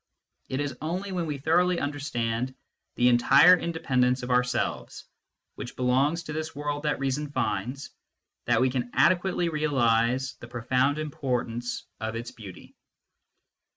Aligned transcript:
It 0.49 0.59
is 0.61 0.75
only 0.81 1.11
when 1.11 1.27
we 1.27 1.37
thoroughly 1.37 1.79
understand 1.79 2.55
the 2.95 3.07
entire 3.09 3.55
independence 3.55 4.23
of 4.23 4.31
our 4.31 4.43
selves, 4.43 5.05
which 5.53 5.75
belongs 5.75 6.23
to 6.23 6.33
this 6.33 6.55
world 6.55 6.81
that 6.81 6.97
reason 6.97 7.29
finds, 7.29 7.91
that 8.45 8.61
we 8.61 8.71
can 8.71 8.89
adequately 8.93 9.49
realise 9.49 10.33
the 10.39 10.47
profound 10.47 10.97
importance 10.97 11.85
of 11.99 12.15
its 12.15 12.31
beauty. 12.31 12.75